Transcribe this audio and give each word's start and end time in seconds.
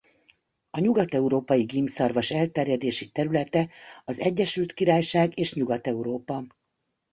A 0.69 0.79
nyugat-európai 0.79 1.63
gímszarvas 1.63 2.31
elterjedési 2.31 3.09
területe 3.11 3.69
az 4.05 4.19
Egyesült 4.19 4.73
Királyság 4.73 5.37
és 5.39 5.53
Nyugat-Európa. 5.53 6.45